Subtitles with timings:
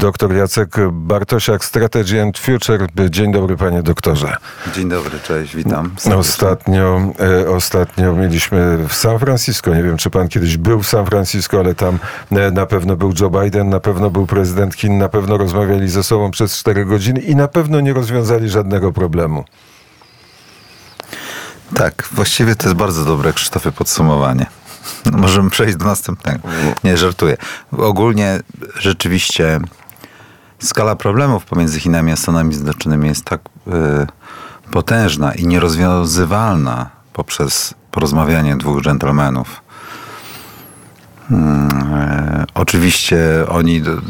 [0.00, 2.86] Dr Jacek Bartosiak, Strategy and Future.
[3.10, 4.36] Dzień dobry panie doktorze.
[4.74, 5.90] Dzień dobry, cześć, witam.
[6.16, 7.00] Ostatnio,
[7.44, 11.58] e, ostatnio mieliśmy w San Francisco, nie wiem czy pan kiedyś był w San Francisco,
[11.58, 11.98] ale tam
[12.30, 16.02] e, na pewno był Joe Biden, na pewno był prezydent Chin, na pewno rozmawiali ze
[16.02, 19.44] sobą przez 4 godziny i na pewno nie rozwiązali żadnego problemu.
[21.74, 24.46] Tak, właściwie to jest bardzo dobre, Krzysztofie, podsumowanie.
[25.12, 26.48] No, możemy przejść do następnego.
[26.84, 27.36] Nie, żartuję.
[27.72, 28.40] Ogólnie
[28.78, 29.60] rzeczywiście
[30.60, 33.70] skala problemów pomiędzy Chinami a Stanami Zjednoczonymi jest tak y,
[34.70, 39.62] potężna i nierozwiązywalna poprzez porozmawianie dwóch dżentelmenów.
[41.30, 41.34] Y,
[42.54, 43.18] oczywiście
[43.48, 44.00] oni d, d,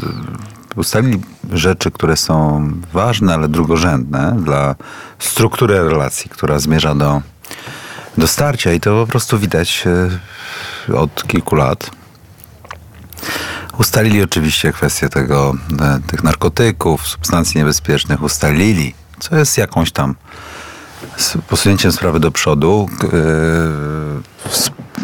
[0.75, 1.21] ustalili
[1.53, 4.75] rzeczy, które są ważne, ale drugorzędne dla
[5.19, 7.21] struktury relacji, która zmierza do,
[8.17, 9.83] do starcia i to po prostu widać
[10.89, 11.91] e, od kilku lat.
[13.81, 20.15] Ustalili oczywiście kwestię tego, e, tych narkotyków, substancji niebezpiecznych, ustalili, co jest jakąś tam
[21.47, 22.89] posunięciem sprawy do przodu.
[23.03, 23.07] E,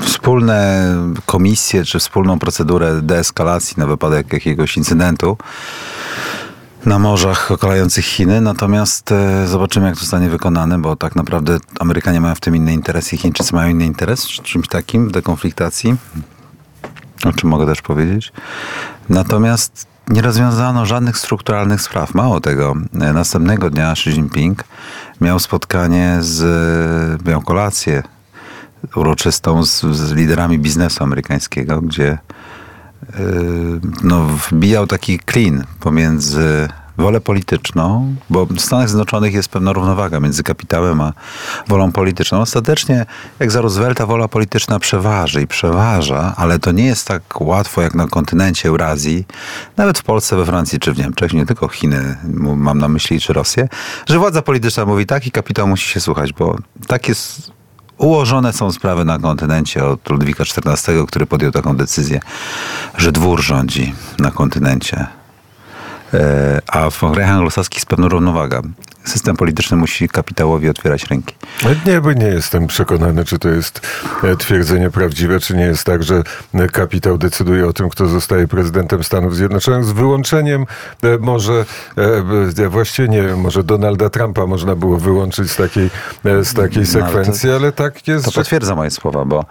[0.01, 5.37] wspólne komisje, czy wspólną procedurę deeskalacji na wypadek jakiegoś incydentu
[6.85, 12.21] na morzach okalających Chiny, natomiast e, zobaczymy, jak to zostanie wykonane, bo tak naprawdę Amerykanie
[12.21, 15.95] mają w tym inny interes i Chińczycy mają inny interes, czymś takim w dekonfliktacji,
[17.25, 18.31] o czym mogę też powiedzieć.
[19.09, 22.13] Natomiast nie rozwiązano żadnych strukturalnych spraw.
[22.13, 24.63] Mało tego, e, następnego dnia Xi Jinping
[25.21, 28.03] miał spotkanie z, miał kolację
[28.95, 32.17] uroczystą z, z liderami biznesu amerykańskiego, gdzie
[34.03, 40.43] no, wbijał taki klin pomiędzy wolę polityczną, bo w Stanach Zjednoczonych jest pewna równowaga między
[40.43, 41.13] kapitałem a
[41.67, 42.41] wolą polityczną.
[42.41, 43.05] Ostatecznie,
[43.39, 47.95] jak za Roosevelta, wola polityczna przeważy i przeważa, ale to nie jest tak łatwo jak
[47.95, 49.25] na kontynencie Eurazji,
[49.77, 52.17] nawet w Polsce, we Francji czy w Niemczech, nie tylko Chiny,
[52.55, 53.67] mam na myśli, czy Rosję,
[54.07, 57.57] że władza polityczna mówi tak i kapitał musi się słuchać, bo tak jest
[57.97, 62.19] Ułożone są sprawy na kontynencie od Ludwika XIV, który podjął taką decyzję,
[62.97, 65.07] że dwór rządzi na kontynencie.
[66.13, 68.61] E, a w krajach anglosaskich jest pewna równowaga.
[69.03, 71.35] System polityczny musi kapitałowi otwierać ręki.
[71.85, 73.87] Nie, bo nie jestem przekonany, czy to jest
[74.23, 76.23] e, twierdzenie prawdziwe, czy nie jest tak, że
[76.71, 80.65] kapitał decyduje o tym, kto zostaje prezydentem Stanów Zjednoczonych, z wyłączeniem
[81.03, 81.65] e, może,
[82.69, 85.89] właściwie nie wiem, może Donalda Trumpa można było wyłączyć z takiej,
[86.23, 88.25] z takiej no, sekwencji, ale, to, ale tak jest.
[88.25, 88.41] To że...
[88.41, 89.45] potwierdza moje słowa, bo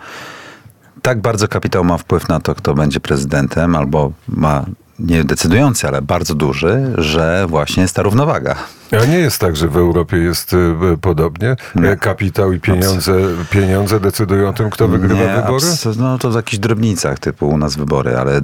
[1.02, 4.64] tak bardzo kapitał ma wpływ na to, kto będzie prezydentem, albo ma
[4.98, 8.56] nie decydujący, ale bardzo duży, że właśnie jest ta równowaga.
[9.02, 11.56] A nie jest tak, że w Europie jest y, podobnie?
[11.74, 11.96] Nie.
[11.96, 13.12] Kapitał i pieniądze,
[13.50, 15.66] pieniądze decydują o tym, kto wygrywa nie, wybory?
[15.98, 18.40] no to w jakichś drobnicach typu u nas wybory, ale y,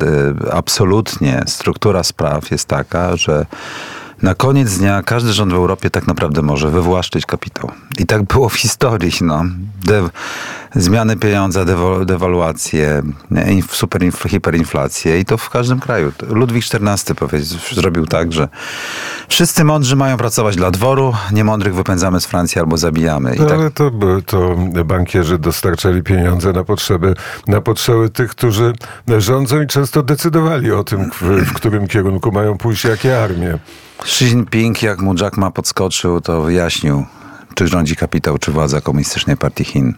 [0.53, 3.47] absolutnie struktura spraw jest taka, że
[4.23, 7.71] na koniec dnia każdy rząd w Europie tak naprawdę może wywłaszczyć kapitał.
[7.99, 9.13] I tak było w historii.
[9.21, 9.45] No.
[9.85, 10.09] De
[10.75, 11.65] zmiany pieniądza,
[12.05, 13.03] dewaluacje,
[13.71, 16.13] super hiperinflację i to w każdym kraju.
[16.29, 18.49] Ludwik XIV powiedział, zrobił tak, że
[19.29, 23.37] wszyscy mądrzy mają pracować dla dworu, niemądrych wypędzamy z Francji albo zabijamy.
[23.37, 23.59] I no, tak...
[23.59, 23.91] Ale to,
[24.27, 27.15] to bankierzy dostarczali pieniądze na potrzeby,
[27.47, 28.73] na potrzeby tych, którzy
[29.19, 33.59] rządzą i często decydowali o tym, w, w którym kierunku mają pójść jakie armie.
[34.05, 37.05] Xi Jinping, jak mu Jack Ma podskoczył, to wyjaśnił,
[37.55, 39.95] czy rządzi kapitał, czy władza Komunistycznej Partii Chin.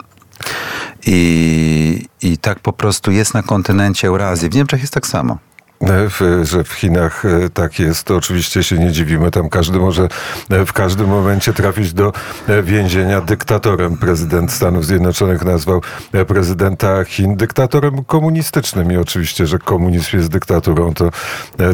[1.07, 4.49] I, I tak po prostu jest na kontynencie Eurazji.
[4.49, 5.39] W Niemczech jest tak samo.
[5.81, 9.31] W, że w Chinach e, tak jest, to oczywiście się nie dziwimy.
[9.31, 10.09] Tam każdy może
[10.51, 12.13] e, w każdym momencie trafić do
[12.49, 13.97] e, więzienia dyktatorem.
[13.97, 15.81] Prezydent Stanów Zjednoczonych nazwał
[16.27, 21.11] prezydenta Chin dyktatorem komunistycznym i oczywiście, że komunizm jest dyktaturą, to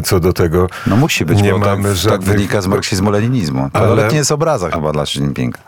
[0.03, 2.29] co do tego No musi być, nie bo mamy tak, żadnych...
[2.29, 3.69] tak wynika z marksizmu-leninizmu.
[3.73, 5.59] Ale nie jest obraza chyba dla Xi Jinpinga.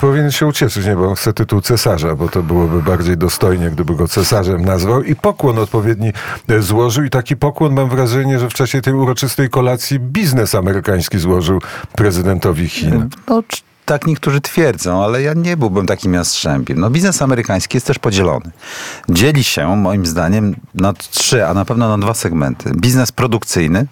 [0.00, 3.94] Powinien się ucieszyć, nie, bo on chce tytuł cesarza, bo to byłoby bardziej dostojnie, gdyby
[3.94, 6.12] go cesarzem nazwał i pokłon odpowiedni
[6.60, 11.60] złożył i taki pokłon mam wrażenie, że w czasie tej uroczystej kolacji biznes amerykański złożył
[11.96, 13.08] prezydentowi Chin.
[13.28, 13.42] No,
[13.84, 16.80] tak niektórzy twierdzą, ale ja nie byłbym takim jastrzębiem.
[16.80, 18.50] No, biznes amerykański jest też podzielony.
[19.08, 22.70] Dzieli się, moim zdaniem, na trzy, a na pewno na dwa segmenty.
[22.76, 23.86] Biznes produkcyjny,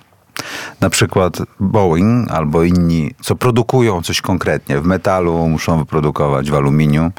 [0.80, 7.10] na przykład Boeing albo inni, co produkują coś konkretnie w metalu, muszą wyprodukować w aluminium.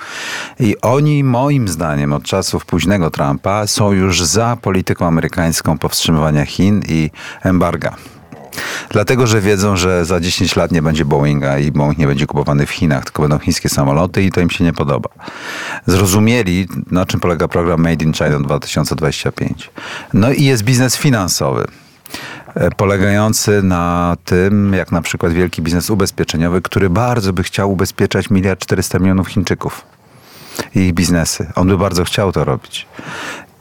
[0.59, 6.81] I oni, moim zdaniem, od czasów późnego Trumpa są już za polityką amerykańską powstrzymywania Chin
[6.87, 7.11] i
[7.43, 7.95] embarga.
[8.89, 12.65] Dlatego, że wiedzą, że za 10 lat nie będzie Boeinga i Boeing nie będzie kupowany
[12.65, 15.09] w Chinach, tylko będą chińskie samoloty i to im się nie podoba.
[15.85, 19.71] Zrozumieli, na czym polega program Made in China 2025.
[20.13, 21.67] No i jest biznes finansowy.
[22.55, 28.29] E, polegający na tym, jak na przykład wielki biznes ubezpieczeniowy, który bardzo by chciał ubezpieczać
[28.29, 29.85] miliard 400 milionów Chińczyków
[30.75, 31.51] i ich biznesy.
[31.55, 32.87] On by bardzo chciał to robić.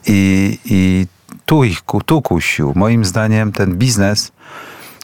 [0.06, 1.06] I, i
[1.46, 2.72] tu ich tu kusił.
[2.76, 4.32] Moim zdaniem ten biznes,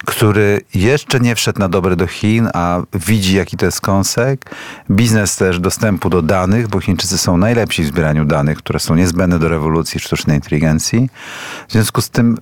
[0.04, 4.50] który jeszcze nie wszedł na dobre do Chin, a widzi jaki to jest kąsek.
[4.90, 9.38] Biznes też dostępu do danych, bo Chińczycy są najlepsi w zbieraniu danych, które są niezbędne
[9.38, 11.10] do rewolucji sztucznej inteligencji.
[11.68, 12.38] W związku z tym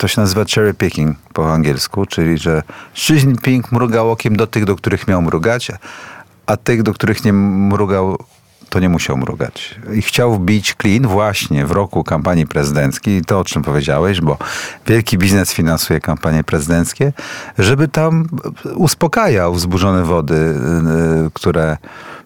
[0.00, 2.62] to się nazywa cherry picking po angielsku, czyli że
[2.92, 5.72] Xi Jinping mrugał okiem do tych, do których miał mrugać,
[6.46, 8.18] a tych, do których nie mrugał,
[8.70, 9.74] to nie musiał mrugać.
[9.94, 14.38] I chciał wbić klin właśnie w roku kampanii prezydenckiej, to o czym powiedziałeś, bo
[14.86, 17.12] wielki biznes finansuje kampanie prezydenckie,
[17.58, 18.28] żeby tam
[18.74, 20.54] uspokajał wzburzone wody,
[21.24, 21.76] yy, które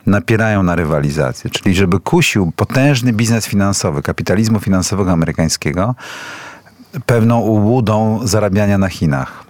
[0.06, 5.94] napierają na rywalizację, czyli żeby kusił potężny biznes finansowy, kapitalizmu finansowego amerykańskiego,
[7.06, 9.44] pewną ułudą zarabiania na Chinach.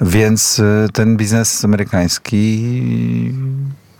[0.00, 2.64] Więc y, ten biznes amerykański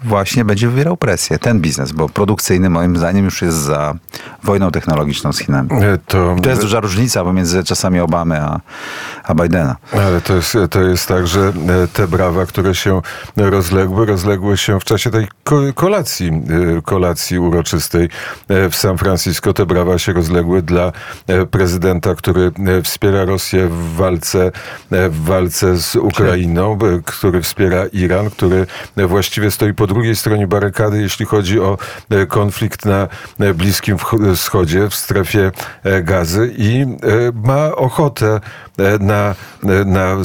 [0.05, 1.39] właśnie będzie wywierał presję.
[1.39, 3.95] Ten biznes, bo produkcyjny moim zdaniem już jest za
[4.43, 5.69] wojną technologiczną z Chinami.
[5.73, 8.61] E, To, I to jest duża różnica pomiędzy czasami Obamy a,
[9.25, 9.77] a Bidena.
[9.93, 11.53] Ale to jest, to jest tak, że e,
[11.93, 13.01] te brawa, które się
[13.37, 16.29] rozległy, rozległy się w czasie tej ko- kolacji,
[16.79, 18.09] e, kolacji uroczystej
[18.49, 19.53] w San Francisco.
[19.53, 20.93] Te brawa się rozległy dla
[21.51, 22.53] prezydenta, który
[22.83, 24.53] wspiera Rosję w walce,
[24.91, 28.67] w walce z Ukrainą, który wspiera Iran, który
[28.97, 31.79] właściwie stoi po drugiej stronie barykady, jeśli chodzi o
[32.11, 33.09] e, konflikt na
[33.41, 35.51] e, Bliskim Wch- Wschodzie, w strefie
[35.85, 36.87] e, gazy i e,
[37.35, 38.41] ma ochotę
[38.79, 40.17] e, na, e, na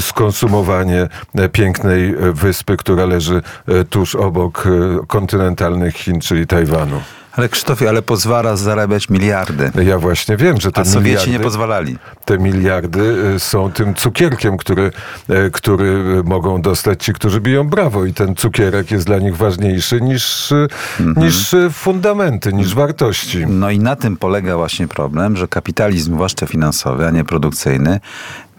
[0.00, 7.00] skonsumowanie e, pięknej e, wyspy, która leży e, tuż obok e, kontynentalnych Chin, czyli Tajwanu.
[7.32, 9.70] Ale Krzysztofie, ale pozwala zarabiać miliardy.
[9.84, 11.96] Ja właśnie wiem, że te A Sowieci nie miliardy, pozwalali.
[12.24, 14.90] te miliardy e, są tym cukierkiem, który,
[15.28, 19.36] e, który e, mogą dostać ci, którzy biją brawo i ten cukierek jest dla nich
[19.36, 20.52] ważniejszy niż,
[21.00, 21.26] Mhm.
[21.26, 23.46] niż fundamenty, niż wartości.
[23.46, 28.00] No i na tym polega właśnie problem, że kapitalizm, zwłaszcza finansowy, a nie produkcyjny,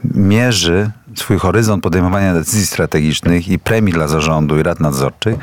[0.04, 5.36] mierzy swój horyzont podejmowania decyzji strategicznych i premii dla zarządu i rad nadzorczych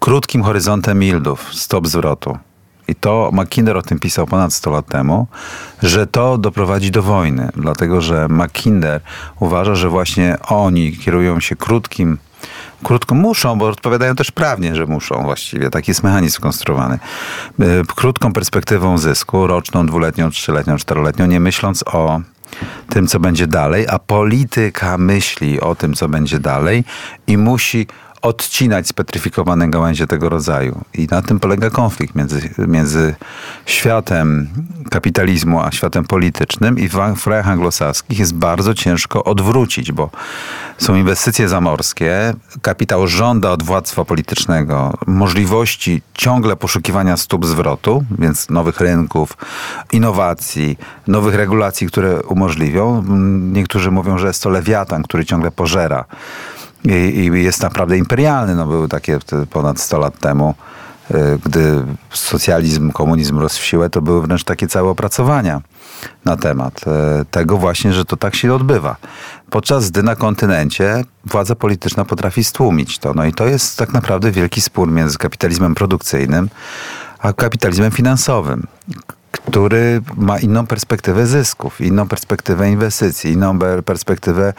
[0.00, 2.38] krótkim horyzontem yieldów, stop zwrotu.
[2.90, 5.26] I to McKinder o tym pisał ponad 100 lat temu,
[5.82, 9.00] że to doprowadzi do wojny, dlatego że McKinder
[9.40, 12.18] uważa, że właśnie oni kierują się krótkim
[12.84, 15.70] Krótko muszą, bo odpowiadają też prawnie, że muszą właściwie.
[15.70, 16.98] Taki jest mechanizm skonstruowany.
[17.60, 22.20] Y, Krótką perspektywą zysku, roczną, dwuletnią, trzyletnią, czteroletnią, nie myśląc o
[22.88, 26.84] tym, co będzie dalej, a polityka myśli o tym, co będzie dalej
[27.26, 27.86] i musi
[28.22, 30.80] odcinać spetryfikowane gałęzie tego rodzaju.
[30.94, 33.14] I na tym polega konflikt między, między
[33.66, 34.48] światem
[34.90, 40.10] kapitalizmu a światem politycznym i w krajach anglosaskich jest bardzo ciężko odwrócić, bo
[40.78, 48.80] są inwestycje zamorskie, kapitał żąda od władztwa politycznego możliwości ciągle poszukiwania stóp zwrotu, więc nowych
[48.80, 49.36] rynków,
[49.92, 53.04] innowacji, nowych regulacji, które umożliwią.
[53.52, 56.04] Niektórzy mówią, że jest to lewiatan, który ciągle pożera
[56.84, 58.54] i, i jest naprawdę imperialny.
[58.54, 59.18] No, były takie
[59.50, 60.54] ponad 100 lat temu,
[61.10, 65.60] y, gdy socjalizm, komunizm rósł w siłę, to były wręcz takie całe opracowania
[66.24, 68.96] na temat e, tego właśnie, że to tak się odbywa.
[69.50, 73.14] Podczas gdy na kontynencie władza polityczna potrafi stłumić to.
[73.14, 76.48] No i to jest tak naprawdę wielki spór między kapitalizmem produkcyjnym
[77.18, 78.66] a kapitalizmem finansowym
[79.30, 84.52] który ma inną perspektywę zysków, inną perspektywę inwestycji, inną perspektywę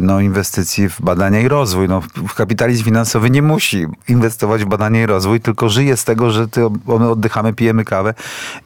[0.00, 1.88] no, inwestycji w badania i rozwój.
[1.88, 2.02] No,
[2.36, 6.60] kapitalizm finansowy nie musi inwestować w badania i rozwój, tylko żyje z tego, że ty,
[6.86, 8.14] my oddychamy, pijemy kawę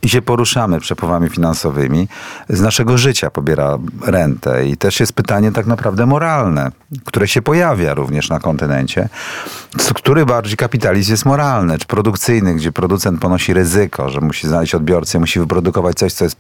[0.02, 2.08] i się poruszamy przepływami finansowymi.
[2.48, 4.68] Z naszego życia pobiera rentę.
[4.68, 6.72] I też jest pytanie tak naprawdę moralne,
[7.04, 9.08] które się pojawia również na kontynencie.
[9.94, 15.18] Który bardziej kapitalizm jest moralny, czy produkcyjny, gdzie producent ponosi ryzyko, że musi znaleźć odbiorcę,
[15.18, 16.36] musi wyprodukować coś, co jest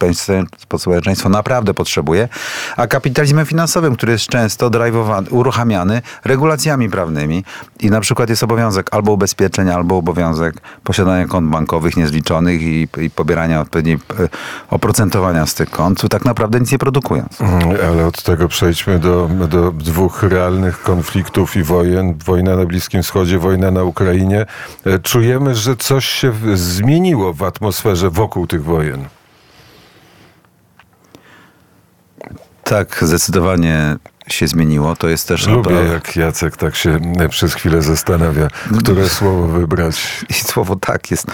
[0.68, 2.28] społeczeństwo naprawdę potrzebuje,
[2.76, 7.44] a kapitalizmem finansowym, który jest często drive'owany, uruchamiany regulacjami prawnymi
[7.80, 13.10] i na przykład jest obowiązek albo ubezpieczeń, albo obowiązek posiadania kont bankowych niezliczonych i, i
[13.10, 14.28] pobierania odpowiedniej e,
[14.70, 17.40] oprocentowania z tych kont, tak naprawdę nic nie produkując.
[17.40, 22.14] Mm, Ale od tego przejdźmy do, do dwóch realnych konfliktów i wojen.
[22.24, 24.46] Wojna na Bliskim Wschodzie, wojna na Ukrainie.
[24.86, 29.04] E, Czujemy, że coś się zmieniło w atmosferze wokół tych wojen.
[32.68, 33.96] Tak, zdecydowanie
[34.28, 34.96] się zmieniło.
[34.96, 35.46] To jest też...
[35.46, 38.48] Lubię, naprawdę- jak Jacek tak się e, przez chwilę zastanawia,
[38.78, 39.96] które słowo wybrać.
[40.30, 41.26] I słowo tak jest.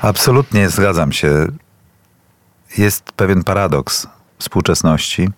[0.00, 1.46] Absolutnie zgadzam się.
[2.78, 4.06] Jest pewien paradoks
[4.38, 5.28] współczesności,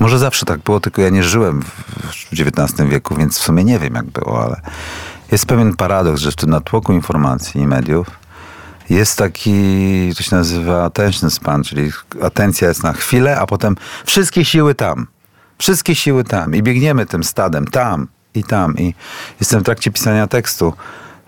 [0.00, 3.78] Może zawsze tak było, tylko ja nie żyłem w XIX wieku, więc w sumie nie
[3.78, 4.60] wiem, jak było, ale
[5.32, 8.21] jest pewien paradoks, że w tym natłoku informacji i mediów
[8.94, 14.44] jest taki, to się nazywa attention span, czyli atencja jest na chwilę, a potem wszystkie
[14.44, 15.06] siły tam.
[15.58, 18.78] Wszystkie siły tam i biegniemy tym stadem tam i tam.
[18.78, 18.94] I
[19.40, 20.72] jestem w trakcie pisania tekstu,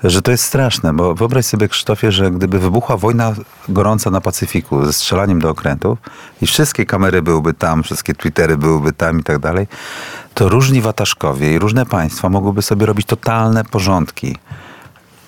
[0.05, 3.35] że to jest straszne, bo wyobraź sobie, Krzysztofie, że gdyby wybuchła wojna
[3.69, 5.99] gorąca na Pacyfiku ze strzelaniem do okrętów
[6.43, 9.67] i wszystkie kamery byłyby tam, wszystkie Twittery byłyby tam i tak dalej,
[10.35, 14.37] to różni wataszkowie i różne państwa mogłyby sobie robić totalne porządki.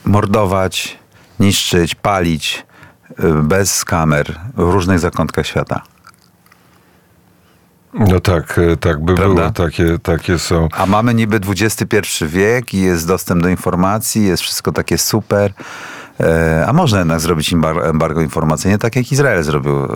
[0.05, 0.99] Mordować,
[1.41, 2.67] niszczyć, palić
[3.11, 5.83] y, bez kamer w różnych zakątkach świata.
[7.95, 9.35] No tak, e, tak by Prawda?
[9.35, 10.69] było, takie, takie są.
[10.73, 15.53] A mamy niby XXI wiek i jest dostęp do informacji, jest wszystko takie super.
[16.21, 19.85] E, A można jednak zrobić embar- embargo informacyjne, tak jak Izrael zrobił.
[19.85, 19.89] E,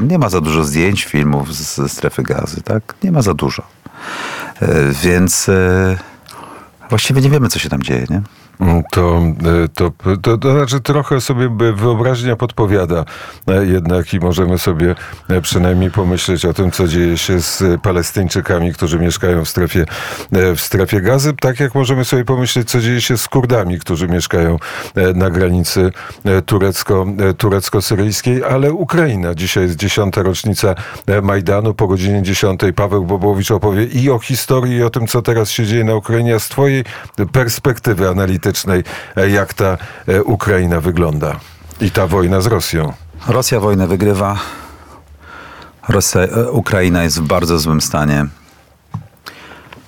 [0.00, 2.94] Nie ma za dużo zdjęć, filmów ze strefy gazy, tak?
[3.02, 3.62] Nie ma za dużo.
[4.62, 4.68] E,
[5.02, 5.50] Więc
[6.90, 8.22] właściwie nie wiemy, co się tam dzieje, nie?
[8.90, 9.22] To,
[9.64, 13.04] e, to, to, to znaczy trochę sobie wyobraźnia podpowiada
[13.48, 14.94] e, jednak i możemy sobie
[15.28, 19.84] e, przynajmniej pomyśleć o tym, co dzieje się z Palestyńczykami, którzy mieszkają w strefie,
[20.56, 24.58] w strefie gazy, tak jak możemy sobie pomyśleć, co dzieje się z Kurdami, którzy mieszkają
[25.14, 25.92] na granicy
[26.46, 27.06] turecko,
[27.38, 29.34] turecko-syryjskiej, ale Ukraina.
[29.34, 30.74] Dzisiaj jest dziesiąta rocznica
[31.22, 31.74] Majdanu.
[31.74, 35.66] Po godzinie dziesiątej Paweł Bobowicz opowie i o historii, i o tym, co teraz się
[35.66, 36.84] dzieje na Ukrainie, z twojej
[37.32, 38.49] perspektywy analitycznej,
[39.16, 39.78] e, jak ta
[40.08, 41.40] e, Ukraina wygląda
[41.80, 42.92] i ta wojna z Rosją.
[43.28, 44.38] Rosja wojnę wygrywa.
[45.88, 48.26] Rosja, e, Ukraina jest w bardzo złym stanie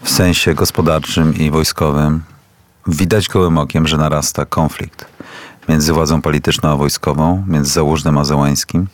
[0.03, 2.23] w sensie gospodarczym i wojskowym.
[2.87, 5.13] Widać gołym okiem, że narasta konflikt
[5.69, 8.87] między władzą polityczną a wojskową, między Załużnym a Załańskim.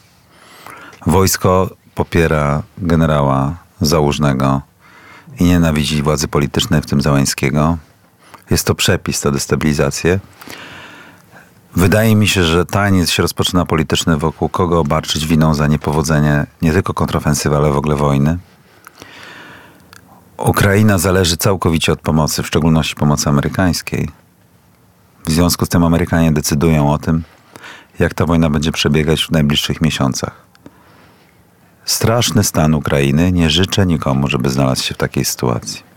[1.06, 4.62] Wojsko popiera generała Załużnego
[5.40, 7.78] i nienawidzi władzy politycznej, w tym Załańskiego.
[8.50, 10.20] Jest to przepis, to destabilizację.
[11.76, 16.72] Wydaje mi się, że taniec się rozpoczyna polityczny wokół kogo obarczyć winą za niepowodzenie nie
[16.72, 18.38] tylko kontrofensywy, ale w ogóle wojny.
[20.38, 24.08] Ukraina zależy całkowicie od pomocy, w szczególności pomocy amerykańskiej.
[25.26, 27.22] W związku z tym Amerykanie decydują o tym,
[27.98, 30.48] jak ta wojna będzie przebiegać w najbliższych miesiącach.
[31.84, 33.32] Straszny stan Ukrainy.
[33.32, 35.87] Nie życzę nikomu, żeby znalazł się w takiej sytuacji.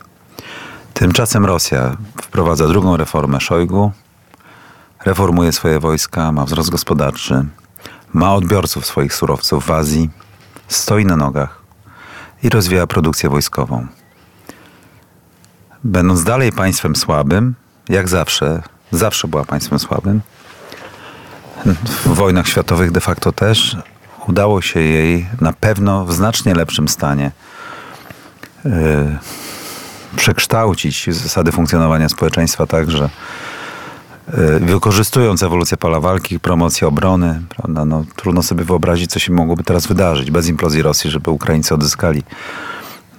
[1.02, 3.92] Tymczasem Rosja wprowadza drugą reformę Szojgu,
[5.04, 7.44] reformuje swoje wojska, ma wzrost gospodarczy,
[8.12, 10.10] ma odbiorców swoich surowców w Azji,
[10.68, 11.62] stoi na nogach
[12.42, 13.86] i rozwija produkcję wojskową.
[15.84, 17.54] Będąc dalej państwem słabym,
[17.88, 20.20] jak zawsze, zawsze była państwem słabym,
[21.86, 23.76] w wojnach światowych de facto też,
[24.28, 27.30] udało się jej na pewno w znacznie lepszym stanie
[28.64, 29.18] yy,
[30.16, 33.10] przekształcić zasady funkcjonowania społeczeństwa tak, że
[34.38, 39.64] yy, wykorzystując ewolucję pola walki, promocję obrony, prawda, no, trudno sobie wyobrazić, co się mogłoby
[39.64, 42.22] teraz wydarzyć bez implozji Rosji, żeby Ukraińcy odzyskali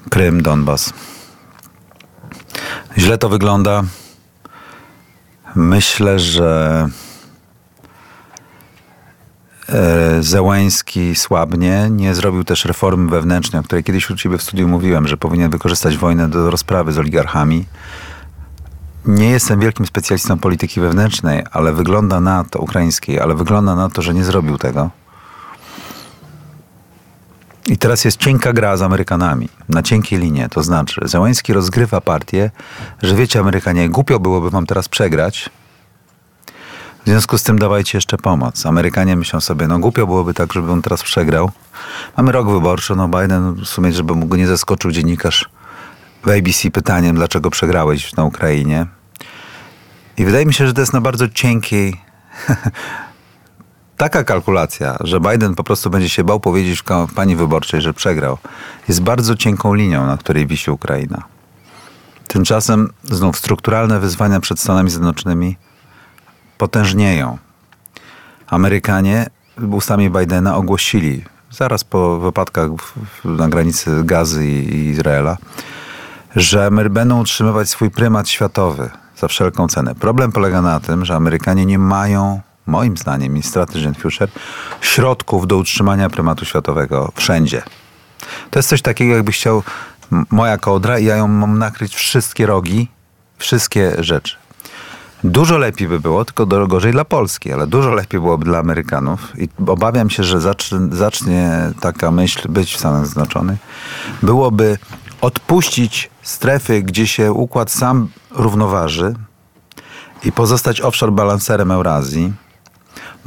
[0.10, 0.94] Krym, Donbas.
[2.98, 3.84] Źle to wygląda.
[5.56, 6.88] Myślę, że
[10.20, 15.08] Zełański słabnie, nie zrobił też reformy wewnętrznej, o której kiedyś u ciebie w studiu mówiłem,
[15.08, 17.66] że powinien wykorzystać wojnę do rozprawy z oligarchami.
[19.06, 24.02] Nie jestem wielkim specjalistą polityki wewnętrznej, ale wygląda na to, ukraińskiej, ale wygląda na to,
[24.02, 24.90] że nie zrobił tego.
[27.68, 30.50] I teraz jest cienka gra z Amerykanami, na cienkiej linie.
[30.50, 32.52] To znaczy, Zełański rozgrywa partię,
[33.02, 35.50] że wiecie, Amerykanie, głupio byłoby wam teraz przegrać,
[37.04, 38.66] w związku z tym dawajcie jeszcze pomoc.
[38.66, 41.52] Amerykanie myślą sobie, no głupio byłoby tak, żeby on teraz przegrał.
[42.18, 45.50] Mamy rok wyborczy, no Biden w sumie, żeby mu nie zaskoczył dziennikarz
[46.24, 48.86] w ABC pytaniem, dlaczego przegrałeś na Ukrainie.
[50.18, 52.02] I wydaje mi się, że to jest na bardzo cienkiej
[53.98, 58.38] taka kalkulacja, że Biden po prostu będzie się bał powiedzieć w kampanii wyborczej, że przegrał,
[58.88, 61.24] jest bardzo cienką linią, na której wisi Ukraina.
[62.28, 65.58] Tymczasem znów strukturalne wyzwania przed Stanami Zjednoczonymi
[66.64, 67.38] potężnieją.
[68.48, 69.28] Amerykanie
[69.72, 72.70] ustami Bidena ogłosili zaraz po wypadkach
[73.26, 75.38] na granicy Gazy i, Izraela,
[76.36, 79.96] że będą utrzymywać swój prymat światowy za wszelką cenę.
[79.96, 84.30] Problem polega na tym, że Amerykanie nie mają, moim zdaniem, i Strategy and Future,
[84.82, 87.62] środków do utrzymania prymatu światowego wszędzie.
[88.52, 89.64] To jest coś takiego, jakbyś chciał
[90.30, 92.88] moja kołdra i ja ją mam nakryć wszystkie rogi,
[93.38, 94.43] wszystkie rzeczy.
[95.24, 99.50] Dużo lepiej by było, tylko gorzej dla Polski, ale dużo lepiej byłoby dla Amerykanów i
[99.68, 103.60] obawiam się, że zacznie, zacznie taka myśl być w Stanach Zjednoczonych.
[104.24, 104.78] Byłoby
[105.22, 109.14] odpuścić strefy, gdzie się układ sam równoważy
[110.24, 112.34] i pozostać offshore balancerem Eurazji,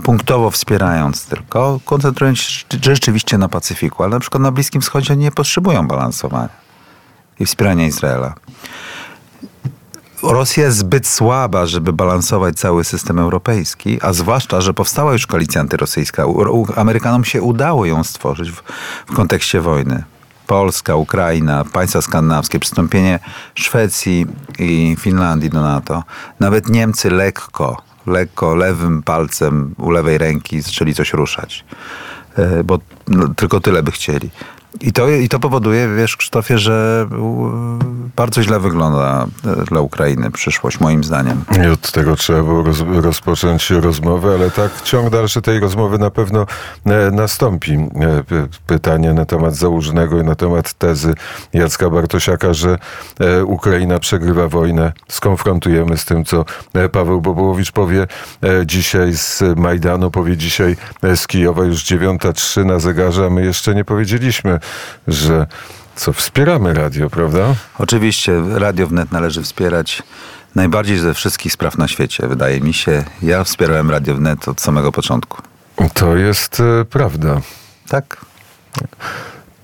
[0.02, 5.30] punktowo wspierając tylko, koncentrując się rzeczywiście na Pacyfiku, ale na przykład na Bliskim Wschodzie nie
[5.30, 6.48] potrzebują balansowania
[7.40, 8.34] i wspierania Izraela.
[10.32, 15.60] Rosja jest zbyt słaba, żeby balansować cały system europejski, a zwłaszcza, że powstała już koalicja
[15.60, 16.24] antyrosyjska.
[16.76, 18.62] Amerykanom się udało ją stworzyć w,
[19.06, 20.04] w kontekście wojny.
[20.46, 23.18] Polska, Ukraina, państwa skandynawskie, przystąpienie
[23.54, 24.26] Szwecji
[24.58, 26.02] i Finlandii do NATO.
[26.40, 31.64] Nawet Niemcy lekko, lekko lewym palcem u lewej ręki zaczęli coś ruszać.
[32.36, 32.78] E, Bo
[33.08, 34.30] no, tylko tyle by chcieli.
[34.80, 37.08] I to, I to powoduje, wiesz, Krzysztofie, że
[38.16, 41.44] bardzo źle wygląda e, dla Ukrainy przyszłość, moim zdaniem.
[41.64, 46.10] I od tego trzeba było roz, rozpocząć rozmowę, ale tak, ciąg dalszy tej rozmowy na
[46.10, 46.46] pewno
[46.86, 47.72] e, nastąpi.
[47.72, 47.78] E,
[48.22, 51.14] py- pytanie na temat założonego i na temat tezy
[51.52, 52.78] Jacka Bartosiaka, że
[53.44, 54.92] Ukraina przegrywa wojnę.
[55.08, 56.44] Skonfrontujemy z tym, co
[56.92, 58.06] Paweł Bobołowicz powie
[58.66, 60.76] dzisiaj z Majdanu, powie dzisiaj
[61.16, 64.58] z Kijowa, już 9.03 na zegarze, a my jeszcze nie powiedzieliśmy,
[65.08, 65.46] że
[65.96, 67.54] co, wspieramy radio, prawda?
[67.78, 70.02] Oczywiście Radio Wnet należy wspierać
[70.54, 73.04] najbardziej ze wszystkich spraw na świecie, wydaje mi się.
[73.22, 75.42] Ja wspierałem Radio Wnet od samego początku.
[75.94, 77.40] To jest e, prawda.
[77.88, 78.16] Tak?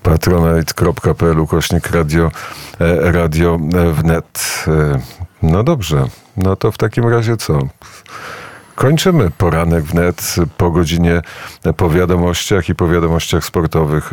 [0.03, 2.31] patronite.pl ukośnik radio,
[2.79, 3.59] e, radio
[3.93, 4.63] wnet.
[4.67, 4.99] E,
[5.41, 6.05] No dobrze,
[6.37, 7.59] no to w takim razie co?
[8.75, 11.21] Kończymy poranek wnet po godzinie
[11.77, 14.11] po wiadomościach i po wiadomościach sportowych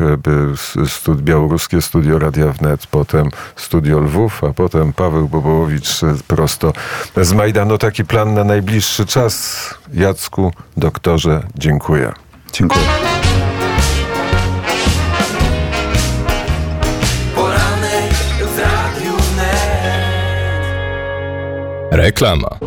[0.87, 6.73] stud, białoruskie studio Radia Wnet, potem studio Lwów, a potem Paweł Bobołowicz e, prosto
[7.17, 7.77] z Majdanu.
[7.77, 9.73] Taki plan na najbliższy czas.
[9.93, 12.11] Jacku, doktorze, dziękuję.
[12.53, 12.85] Dziękuję.
[17.35, 20.61] Poranek w Radiu Wnet.
[21.91, 22.57] Reklama.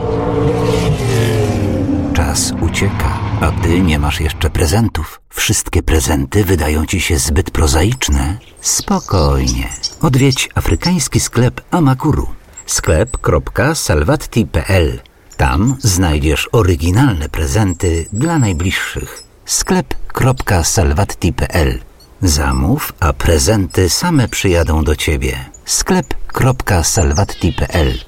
[2.34, 5.20] Czas ucieka, a ty nie masz jeszcze prezentów.
[5.28, 8.38] Wszystkie prezenty wydają ci się zbyt prozaiczne.
[8.60, 9.68] Spokojnie.
[10.02, 12.28] Odwiedź afrykański sklep Amakuru.
[12.66, 15.00] sklep.salvatti.pl
[15.36, 19.22] Tam znajdziesz oryginalne prezenty dla najbliższych.
[19.46, 21.80] sklep.salvatti.pl
[22.22, 25.44] Zamów, a prezenty same przyjadą do ciebie.
[25.64, 27.98] sklep.salvatti.pl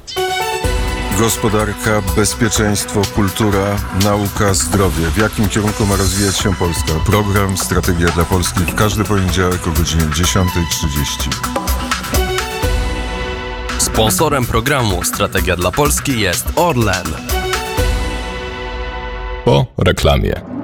[1.18, 5.06] Gospodarka, bezpieczeństwo, kultura, nauka, zdrowie.
[5.10, 6.92] W jakim kierunku ma rozwijać się Polska?
[7.06, 10.44] Program Strategia dla Polski w każdy poniedziałek o godzinie 10.30.
[13.78, 17.06] Sponsorem programu Strategia dla Polski jest Orlen.
[19.44, 20.55] Po reklamie.